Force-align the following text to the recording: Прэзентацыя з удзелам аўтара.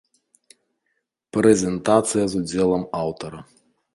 Прэзентацыя 1.35 2.25
з 2.31 2.41
удзелам 2.41 2.83
аўтара. 3.01 3.39